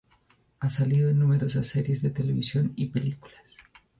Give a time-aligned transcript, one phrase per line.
[0.61, 3.59] Ha salido en numerosas series de televisión y películas.